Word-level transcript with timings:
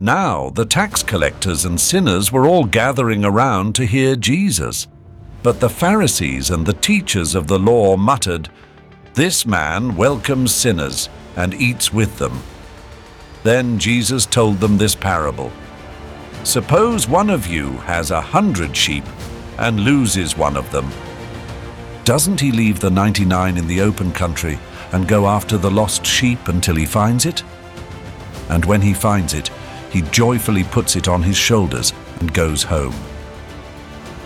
Now 0.00 0.50
the 0.50 0.64
tax 0.64 1.02
collectors 1.02 1.64
and 1.64 1.80
sinners 1.80 2.30
were 2.30 2.46
all 2.46 2.64
gathering 2.64 3.24
around 3.24 3.74
to 3.74 3.84
hear 3.84 4.14
Jesus. 4.14 4.86
But 5.42 5.58
the 5.58 5.68
Pharisees 5.68 6.50
and 6.50 6.64
the 6.64 6.72
teachers 6.72 7.34
of 7.34 7.48
the 7.48 7.58
law 7.58 7.96
muttered, 7.96 8.48
This 9.14 9.44
man 9.44 9.96
welcomes 9.96 10.54
sinners 10.54 11.08
and 11.36 11.52
eats 11.54 11.92
with 11.92 12.16
them. 12.18 12.40
Then 13.42 13.78
Jesus 13.78 14.24
told 14.24 14.60
them 14.60 14.78
this 14.78 14.94
parable. 14.94 15.50
Suppose 16.44 17.08
one 17.08 17.28
of 17.28 17.48
you 17.48 17.72
has 17.78 18.12
a 18.12 18.20
hundred 18.20 18.76
sheep 18.76 19.04
and 19.58 19.80
loses 19.80 20.36
one 20.36 20.56
of 20.56 20.70
them. 20.70 20.88
Doesn't 22.04 22.40
he 22.40 22.52
leave 22.52 22.78
the 22.78 22.90
99 22.90 23.56
in 23.58 23.66
the 23.66 23.80
open 23.80 24.12
country 24.12 24.60
and 24.92 25.08
go 25.08 25.26
after 25.26 25.58
the 25.58 25.70
lost 25.70 26.06
sheep 26.06 26.46
until 26.46 26.76
he 26.76 26.86
finds 26.86 27.26
it? 27.26 27.42
And 28.48 28.64
when 28.64 28.80
he 28.80 28.94
finds 28.94 29.34
it, 29.34 29.50
he 29.90 30.02
joyfully 30.02 30.64
puts 30.64 30.96
it 30.96 31.08
on 31.08 31.22
his 31.22 31.36
shoulders 31.36 31.92
and 32.20 32.32
goes 32.32 32.62
home. 32.62 32.94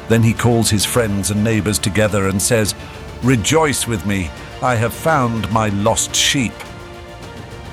Then 0.08 0.22
he 0.22 0.34
calls 0.34 0.68
his 0.68 0.84
friends 0.84 1.30
and 1.30 1.42
neighbors 1.42 1.78
together 1.78 2.28
and 2.28 2.40
says, 2.40 2.74
Rejoice 3.22 3.86
with 3.86 4.04
me, 4.04 4.30
I 4.60 4.74
have 4.74 4.92
found 4.92 5.50
my 5.52 5.68
lost 5.68 6.14
sheep. 6.14 6.52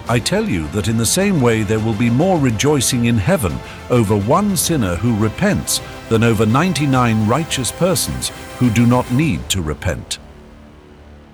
I 0.07 0.19
tell 0.19 0.47
you 0.47 0.67
that 0.69 0.87
in 0.87 0.97
the 0.97 1.05
same 1.05 1.39
way 1.39 1.63
there 1.63 1.79
will 1.79 1.93
be 1.93 2.09
more 2.09 2.39
rejoicing 2.39 3.05
in 3.05 3.17
heaven 3.17 3.57
over 3.89 4.17
one 4.17 4.57
sinner 4.57 4.95
who 4.95 5.15
repents 5.15 5.81
than 6.09 6.23
over 6.23 6.45
99 6.45 7.27
righteous 7.27 7.71
persons 7.71 8.29
who 8.57 8.69
do 8.71 8.87
not 8.87 9.11
need 9.11 9.47
to 9.49 9.61
repent. 9.61 10.17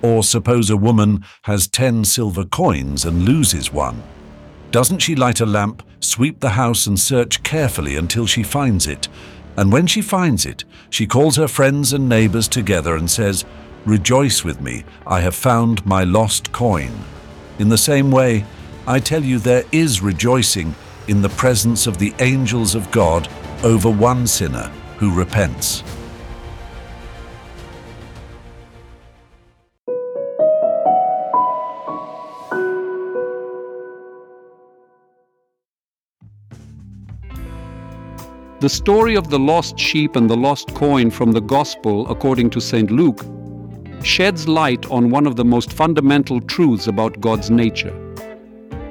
Or 0.02 0.24
suppose 0.24 0.70
a 0.70 0.78
woman 0.78 1.24
has 1.44 1.68
10 1.68 2.04
silver 2.06 2.44
coins 2.44 3.06
and 3.06 3.24
loses 3.24 3.72
one. 3.72 4.04
Doesn't 4.76 5.00
she 5.00 5.16
light 5.16 5.40
a 5.40 5.46
lamp, 5.46 5.84
sweep 6.02 6.42
the 6.42 6.50
house, 6.50 6.86
and 6.86 7.00
search 7.00 7.42
carefully 7.44 7.96
until 7.96 8.26
she 8.26 8.44
finds 8.44 8.88
it? 8.88 9.08
And 9.56 9.72
when 9.72 9.88
she 9.88 10.02
finds 10.02 10.46
it, 10.46 10.66
she 10.90 11.08
calls 11.08 11.38
her 11.38 11.48
friends 11.48 11.94
and 11.94 12.10
neighbors 12.10 12.50
together 12.50 12.98
and 12.98 13.10
says, 13.10 13.46
Rejoice 13.86 14.44
with 14.44 14.60
me, 14.60 14.84
I 15.08 15.22
have 15.22 15.34
found 15.34 15.86
my 15.86 16.04
lost 16.04 16.52
coin. 16.52 16.92
In 17.58 17.70
the 17.70 17.78
same 17.78 18.12
way, 18.12 18.44
I 18.86 19.00
tell 19.00 19.24
you, 19.24 19.40
there 19.40 19.64
is 19.72 20.02
rejoicing 20.02 20.76
in 21.08 21.22
the 21.22 21.30
presence 21.30 21.88
of 21.88 21.98
the 21.98 22.14
angels 22.20 22.76
of 22.76 22.92
God 22.92 23.30
over 23.64 23.90
one 23.90 24.28
sinner 24.28 24.70
who 24.98 25.10
repents. 25.10 25.84
The 38.62 38.70
story 38.70 39.16
of 39.16 39.30
the 39.30 39.38
lost 39.38 39.78
sheep 39.78 40.16
and 40.16 40.30
the 40.30 40.38
lost 40.38 40.74
coin 40.76 41.12
from 41.12 41.34
the 41.34 41.42
Gospel, 41.42 42.10
according 42.10 42.52
to 42.52 42.62
St. 42.62 42.90
Luke, 42.90 43.26
sheds 44.02 44.48
light 44.48 44.90
on 44.90 45.10
one 45.10 45.28
of 45.28 45.36
the 45.36 45.44
most 45.44 45.74
fundamental 45.74 46.40
truths 46.40 46.88
about 46.88 47.20
God's 47.20 47.52
nature. 47.52 47.94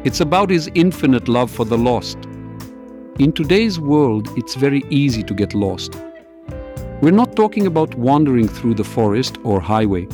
It's 0.05 0.21
about 0.21 0.51
His 0.51 0.71
infinite 0.75 1.29
love 1.29 1.51
for 1.51 1.65
the 1.65 1.79
lost. 1.79 2.19
In 3.19 3.33
today's 3.33 3.81
world, 3.81 4.29
it's 4.37 4.55
very 4.55 4.83
easy 4.91 5.23
to 5.23 5.33
get 5.33 5.55
lost. 5.55 5.95
We're 7.01 7.11
not 7.13 7.35
talking 7.35 7.67
about 7.67 7.95
wandering 7.95 8.49
through 8.49 8.75
the 8.75 8.85
forest 8.85 9.39
or 9.45 9.61
highway, 9.61 10.07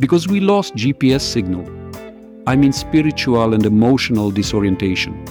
because 0.00 0.26
we 0.26 0.40
lost 0.40 0.74
GPS 0.74 1.20
signal. 1.20 1.64
I 2.48 2.56
mean 2.56 2.72
spiritual 2.72 3.54
and 3.54 3.64
emotional 3.64 4.32
disorientation, 4.32 5.24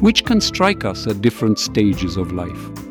which 0.00 0.24
can 0.24 0.40
strike 0.40 0.84
us 0.84 1.06
at 1.06 1.22
different 1.22 1.60
stages 1.60 2.16
of 2.16 2.32
life 2.32 2.83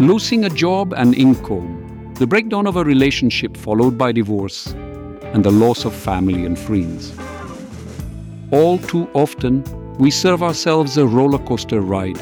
losing 0.00 0.46
a 0.46 0.48
job 0.48 0.94
and 0.94 1.14
income, 1.14 2.14
the 2.14 2.26
breakdown 2.26 2.66
of 2.66 2.76
a 2.76 2.82
relationship 2.82 3.54
followed 3.54 3.98
by 3.98 4.10
divorce, 4.10 4.68
and 5.34 5.44
the 5.44 5.50
loss 5.50 5.84
of 5.84 5.94
family 5.94 6.46
and 6.46 6.58
friends. 6.58 7.12
All 8.50 8.78
too 8.78 9.10
often, 9.12 9.62
we 9.98 10.10
serve 10.10 10.42
ourselves 10.42 10.96
a 10.96 11.06
roller 11.06 11.38
coaster 11.40 11.82
ride. 11.82 12.18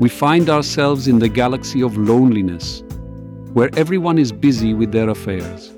We 0.00 0.08
find 0.08 0.50
ourselves 0.50 1.06
in 1.06 1.20
the 1.20 1.28
galaxy 1.28 1.80
of 1.80 1.96
loneliness, 1.96 2.82
where 3.52 3.70
everyone 3.76 4.18
is 4.18 4.32
busy 4.32 4.74
with 4.74 4.90
their 4.90 5.10
affairs. 5.10 5.72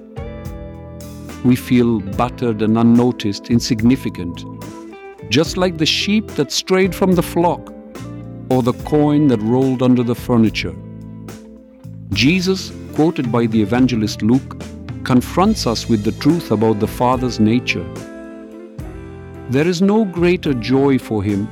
We 1.44 1.56
feel 1.56 2.00
battered 2.00 2.62
and 2.62 2.78
unnoticed, 2.78 3.50
insignificant, 3.50 4.46
just 5.28 5.58
like 5.58 5.76
the 5.76 5.84
sheep 5.84 6.26
that 6.36 6.50
strayed 6.50 6.94
from 6.94 7.12
the 7.16 7.22
flock 7.22 7.70
or 8.50 8.62
the 8.62 8.72
coin 8.84 9.28
that 9.28 9.40
rolled 9.40 9.82
under 9.82 10.02
the 10.02 10.14
furniture. 10.14 10.74
Jesus, 12.10 12.72
quoted 12.94 13.30
by 13.30 13.46
the 13.46 13.62
evangelist 13.62 14.22
Luke, 14.22 14.60
confronts 15.04 15.66
us 15.66 15.88
with 15.88 16.02
the 16.02 16.12
truth 16.20 16.50
about 16.50 16.80
the 16.80 16.86
Father's 16.86 17.38
nature. 17.38 17.86
There 19.50 19.66
is 19.66 19.80
no 19.80 20.04
greater 20.04 20.52
joy 20.52 20.98
for 20.98 21.22
him 21.22 21.48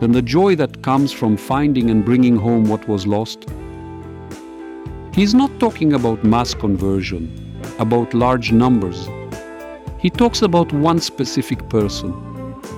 than 0.00 0.12
the 0.12 0.22
joy 0.22 0.54
that 0.56 0.82
comes 0.82 1.10
from 1.10 1.36
finding 1.36 1.90
and 1.90 2.04
bringing 2.04 2.36
home 2.36 2.64
what 2.64 2.86
was 2.86 3.06
lost. 3.06 3.48
He's 5.14 5.34
not 5.34 5.58
talking 5.58 5.94
about 5.94 6.22
mass 6.22 6.54
conversion, 6.54 7.24
about 7.78 8.12
large 8.12 8.52
numbers. 8.52 9.08
He 9.98 10.10
talks 10.10 10.42
about 10.42 10.72
one 10.72 11.00
specific 11.00 11.66
person, 11.70 12.12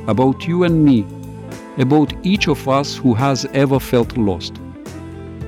about 0.07 0.47
you 0.47 0.63
and 0.63 0.85
me 0.85 1.07
about 1.79 2.13
each 2.25 2.49
of 2.49 2.69
us 2.69 2.97
who 2.97 3.15
has 3.15 3.45
ever 3.53 3.81
felt 3.81 4.17
lost. 4.17 4.57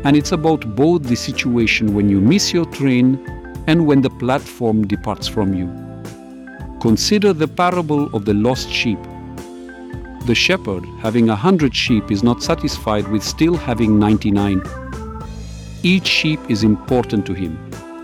And 0.05 0.17
it's 0.17 0.33
about 0.33 0.77
both 0.77 1.05
the 1.05 1.17
situation 1.17 1.95
when 1.95 2.09
you 2.09 2.21
miss 2.21 2.53
your 2.53 2.67
train 2.67 3.19
and 3.67 3.87
when 3.87 4.03
the 4.03 4.11
platform 4.11 4.87
departs 4.87 5.27
from 5.27 5.55
you. 5.55 5.67
Consider 6.81 7.33
the 7.33 7.49
parable 7.49 8.15
of 8.15 8.25
the 8.25 8.35
lost 8.35 8.71
sheep. 8.71 8.99
The 10.27 10.35
shepherd, 10.35 10.85
having 11.01 11.29
a 11.29 11.37
hundred 11.37 11.75
sheep, 11.75 12.11
is 12.11 12.23
not 12.23 12.43
satisfied 12.43 13.09
with 13.09 13.23
still 13.23 13.57
having 13.57 13.99
99. 13.99 14.63
Each 15.83 16.07
sheep 16.07 16.41
is 16.49 16.65
important 16.65 17.27
to 17.27 17.33
him, 17.33 17.59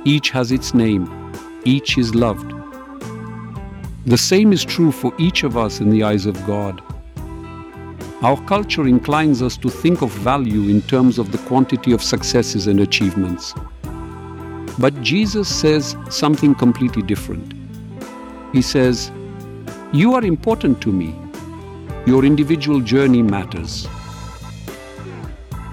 each 0.04 0.30
has 0.30 0.52
its 0.52 0.74
name, 0.74 1.32
each 1.64 1.98
is 1.98 2.14
loved. 2.14 2.52
The 4.06 4.18
same 4.18 4.52
is 4.52 4.64
true 4.64 4.92
for 4.92 5.12
each 5.18 5.42
of 5.44 5.56
us 5.56 5.80
in 5.80 5.90
the 5.90 6.02
eyes 6.02 6.26
of 6.26 6.34
God. 6.46 6.82
Our 8.22 8.40
culture 8.44 8.86
inclines 8.86 9.42
us 9.42 9.56
to 9.56 9.68
think 9.68 10.00
of 10.00 10.12
value 10.12 10.68
in 10.68 10.80
terms 10.82 11.18
of 11.18 11.32
the 11.32 11.38
quantity 11.38 11.90
of 11.90 12.00
successes 12.00 12.68
and 12.68 12.78
achievements. 12.78 13.52
But 14.78 14.94
Jesus 15.02 15.48
says 15.48 15.96
something 16.08 16.54
completely 16.54 17.02
different. 17.02 17.52
He 18.52 18.62
says, 18.62 19.10
You 19.92 20.14
are 20.14 20.22
important 20.22 20.80
to 20.82 20.92
me. 20.92 21.16
Your 22.06 22.24
individual 22.24 22.80
journey 22.80 23.22
matters. 23.22 23.88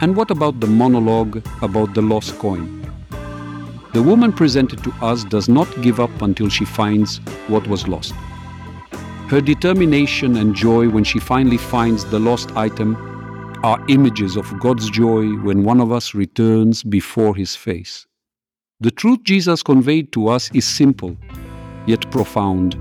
And 0.02 0.16
what 0.16 0.32
about 0.32 0.60
the 0.60 0.66
monologue 0.66 1.46
about 1.62 1.94
the 1.94 2.02
lost 2.02 2.40
coin? 2.40 2.82
The 3.94 4.02
woman 4.02 4.34
presented 4.34 4.84
to 4.86 4.92
us 5.04 5.24
does 5.24 5.48
not 5.50 5.68
give 5.84 6.00
up 6.00 6.24
until 6.24 6.50
she 6.50 6.66
finds 6.66 7.18
what 7.48 7.68
was 7.68 7.88
lost. 7.88 8.16
Her 9.30 9.42
determination 9.42 10.38
and 10.38 10.56
joy 10.56 10.90
when 10.90 11.04
she 11.04 11.20
finally 11.20 11.58
finds 11.58 12.04
the 12.04 12.18
lost 12.18 12.52
item 12.58 12.96
are 13.64 13.80
images 13.88 14.36
of 14.36 14.60
God's 14.60 14.90
joy 14.90 15.28
when 15.44 15.64
one 15.64 15.80
of 15.80 15.92
us 15.92 16.16
returns 16.16 16.82
before 16.82 17.36
His 17.36 17.56
face. 17.56 18.08
The 18.80 18.90
truth 18.90 19.22
Jesus 19.22 19.62
conveyed 19.62 20.12
to 20.14 20.30
us 20.30 20.50
is 20.56 20.66
simple, 20.66 21.16
yet 21.86 22.10
profound. 22.10 22.74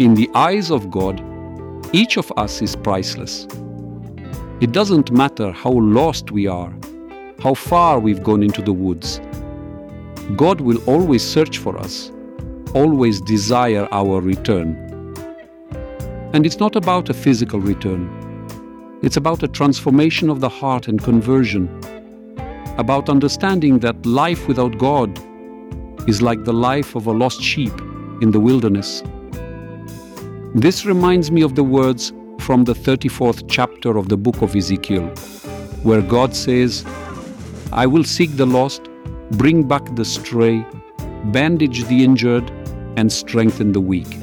In 0.00 0.14
the 0.14 0.28
eyes 0.34 0.72
of 0.72 0.90
God, 0.90 1.22
each 1.92 2.16
of 2.16 2.32
us 2.36 2.60
is 2.60 2.74
priceless. 2.74 3.46
It 4.60 4.72
doesn't 4.72 5.12
matter 5.12 5.52
how 5.52 5.70
lost 5.70 6.32
we 6.32 6.48
are, 6.48 6.76
how 7.38 7.54
far 7.54 8.00
we've 8.00 8.24
gone 8.24 8.42
into 8.42 8.62
the 8.62 8.72
woods. 8.72 9.20
God 10.34 10.60
will 10.60 10.82
always 10.88 11.22
search 11.22 11.58
for 11.58 11.78
us, 11.78 12.10
always 12.74 13.20
desire 13.20 13.86
our 13.92 14.20
return. 14.20 14.91
And 16.32 16.46
it's 16.46 16.58
not 16.58 16.76
about 16.76 17.10
a 17.10 17.14
physical 17.14 17.60
return. 17.60 18.08
It's 19.02 19.18
about 19.18 19.42
a 19.42 19.48
transformation 19.48 20.30
of 20.30 20.40
the 20.40 20.48
heart 20.48 20.88
and 20.88 21.02
conversion. 21.02 21.68
About 22.78 23.10
understanding 23.10 23.80
that 23.80 24.06
life 24.06 24.48
without 24.48 24.78
God 24.78 25.10
is 26.08 26.22
like 26.22 26.44
the 26.44 26.52
life 26.54 26.94
of 26.94 27.06
a 27.06 27.12
lost 27.12 27.42
sheep 27.42 27.72
in 28.22 28.30
the 28.30 28.40
wilderness. 28.40 29.02
This 30.54 30.86
reminds 30.86 31.30
me 31.30 31.42
of 31.42 31.54
the 31.54 31.64
words 31.64 32.12
from 32.40 32.64
the 32.64 32.74
34th 32.74 33.44
chapter 33.48 33.98
of 33.98 34.08
the 34.08 34.16
book 34.16 34.40
of 34.40 34.56
Ezekiel, 34.56 35.08
where 35.82 36.00
God 36.00 36.34
says, 36.34 36.84
I 37.72 37.86
will 37.86 38.04
seek 38.04 38.36
the 38.36 38.46
lost, 38.46 38.88
bring 39.32 39.68
back 39.68 39.96
the 39.96 40.04
stray, 40.04 40.64
bandage 41.26 41.84
the 41.84 42.02
injured, 42.02 42.50
and 42.96 43.12
strengthen 43.12 43.72
the 43.72 43.80
weak. 43.80 44.21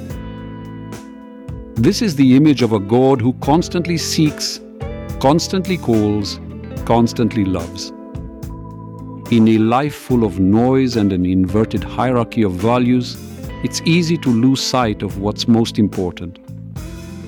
This 1.80 2.02
is 2.02 2.18
the 2.18 2.36
image 2.36 2.62
of 2.62 2.74
a 2.74 2.80
God 2.82 3.22
who 3.22 3.32
constantly 3.40 3.98
seeks 3.98 4.60
constantly 5.22 5.78
calls, 5.78 6.38
constantly 6.84 7.46
loves. 7.46 7.92
In 9.32 9.48
a 9.48 9.58
life 9.60 9.96
full 9.96 10.26
of 10.26 10.42
noise 10.42 10.98
and 10.98 11.14
an 11.14 11.26
inverted 11.26 11.82
hierarchy 11.82 12.42
of 12.42 12.52
values, 12.52 13.16
it's 13.64 13.80
easy 13.86 14.18
to 14.18 14.30
lose 14.30 14.62
sight 14.62 15.02
of 15.04 15.20
what's 15.20 15.48
most 15.48 15.80
important. 15.80 16.40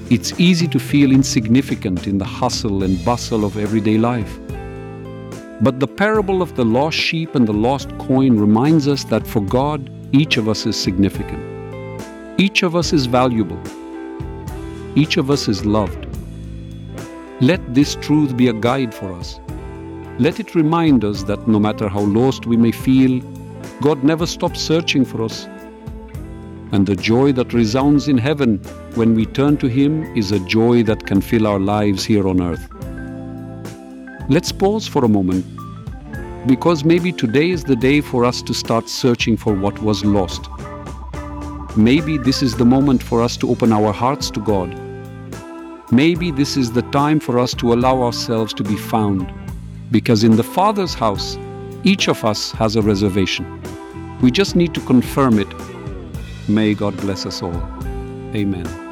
It's 0.10 0.38
easy 0.38 0.68
to 0.68 0.80
feel 0.80 1.14
insignificant 1.14 2.06
in 2.06 2.18
the 2.18 2.26
hustle 2.26 2.84
and 2.84 3.06
bustle 3.06 3.46
of 3.46 3.58
everyday 3.58 3.98
life. 3.98 4.38
But 5.62 5.80
the 5.80 5.88
parable 5.88 6.42
of 6.42 6.58
the 6.58 6.66
lost 6.66 6.98
sheep 6.98 7.36
and 7.36 7.48
the 7.48 7.54
lost 7.54 7.98
coin 8.00 8.38
reminds 8.38 8.90
us 8.90 9.06
that 9.06 9.26
for 9.26 9.40
God, 9.40 9.90
each 10.12 10.36
of 10.36 10.50
us 10.50 10.66
is 10.66 10.76
significant. 10.76 11.42
Each 12.38 12.64
of 12.64 12.76
us 12.76 12.92
is 12.92 13.06
valuable. 13.06 13.62
Each 14.94 15.16
of 15.16 15.32
us 15.32 15.48
is 15.48 15.66
loved. 15.66 16.06
Let 17.40 17.74
this 17.74 17.96
truth 17.96 18.36
be 18.36 18.50
a 18.50 18.54
guide 18.54 18.94
for 18.94 19.14
us. 19.14 19.40
Let 20.20 20.42
it 20.42 20.54
remind 20.54 21.06
us 21.06 21.24
that 21.24 21.48
no 21.48 21.60
matter 21.60 21.88
how 21.88 22.02
lost 22.02 22.46
we 22.46 22.58
may 22.58 22.72
feel, 22.72 23.22
God 23.82 24.04
never 24.04 24.26
stops 24.26 24.60
searching 24.60 25.06
for 25.06 25.24
us. 25.24 25.46
And 26.74 26.86
the 26.86 26.98
joy 26.98 27.32
that 27.34 27.54
resounds 27.54 28.10
in 28.10 28.18
heaven 28.18 28.58
when 28.96 29.16
we 29.16 29.26
turn 29.26 29.56
to 29.58 29.68
Him 29.68 30.04
is 30.16 30.34
a 30.34 30.40
joy 30.40 30.84
that 30.84 31.06
can 31.06 31.22
fill 31.22 31.48
our 31.48 31.60
lives 31.60 32.04
here 32.04 32.28
on 32.28 32.42
earth. 32.42 32.68
Let's 34.30 34.52
pause 34.52 34.88
for 34.88 35.06
a 35.06 35.10
moment 35.10 35.46
because 36.48 36.84
maybe 36.84 37.14
today 37.14 37.52
is 37.52 37.64
the 37.64 37.76
day 37.78 38.02
for 38.02 38.26
us 38.26 38.42
to 38.42 38.54
start 38.54 38.90
searching 38.90 39.38
for 39.38 39.54
what 39.54 39.82
was 39.82 40.04
lost. 40.04 40.50
Maybe 41.78 42.18
this 42.18 42.44
is 42.44 42.58
the 42.58 42.66
moment 42.66 43.02
for 43.02 43.22
us 43.22 43.38
to 43.38 43.50
open 43.50 43.72
our 43.72 43.94
hearts 43.94 44.30
to 44.32 44.42
God. 44.42 44.81
Maybe 45.92 46.32
this 46.32 46.56
is 46.56 46.72
the 46.72 46.84
time 46.84 47.20
for 47.20 47.38
us 47.38 47.54
to 47.56 47.74
allow 47.74 48.02
ourselves 48.02 48.54
to 48.54 48.64
be 48.64 48.78
found. 48.78 49.30
Because 49.92 50.24
in 50.24 50.38
the 50.38 50.44
Father's 50.44 50.94
house, 50.94 51.38
each 51.84 52.08
of 52.08 52.24
us 52.24 52.52
has 52.54 52.78
a 52.78 52.82
reservation. 52.82 53.62
We 54.22 54.32
just 54.32 54.56
need 54.56 54.74
to 54.76 54.82
confirm 54.82 55.38
it. 55.38 55.48
May 56.48 56.76
God 56.76 56.96
bless 56.98 57.26
us 57.26 57.42
all. 57.42 57.62
Amen. 58.34 58.91